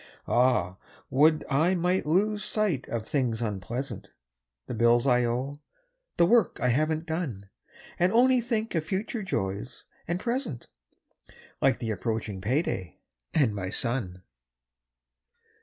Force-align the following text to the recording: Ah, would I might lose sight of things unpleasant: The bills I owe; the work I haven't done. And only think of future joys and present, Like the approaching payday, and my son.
Ah, 0.27 0.79
would 1.11 1.45
I 1.47 1.75
might 1.75 2.07
lose 2.07 2.43
sight 2.43 2.87
of 2.89 3.07
things 3.07 3.39
unpleasant: 3.39 4.09
The 4.65 4.73
bills 4.73 5.05
I 5.05 5.25
owe; 5.25 5.61
the 6.17 6.25
work 6.25 6.57
I 6.59 6.69
haven't 6.69 7.05
done. 7.05 7.51
And 7.99 8.11
only 8.11 8.41
think 8.41 8.73
of 8.73 8.83
future 8.83 9.21
joys 9.21 9.83
and 10.07 10.19
present, 10.19 10.65
Like 11.61 11.77
the 11.77 11.91
approaching 11.91 12.41
payday, 12.41 12.97
and 13.35 13.53
my 13.53 13.69
son. 13.69 14.23